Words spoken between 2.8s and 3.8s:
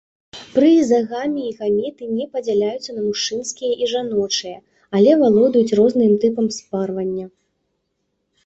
на мужчынскія